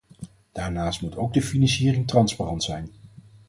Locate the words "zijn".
2.63-2.89